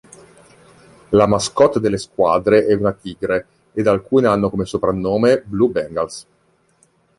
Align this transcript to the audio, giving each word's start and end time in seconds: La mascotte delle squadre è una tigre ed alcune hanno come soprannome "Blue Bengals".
La 1.11 1.27
mascotte 1.27 1.79
delle 1.79 1.99
squadre 1.99 2.65
è 2.65 2.73
una 2.73 2.91
tigre 2.91 3.45
ed 3.71 3.85
alcune 3.85 4.25
hanno 4.25 4.49
come 4.49 4.65
soprannome 4.65 5.43
"Blue 5.45 5.69
Bengals". 5.69 6.25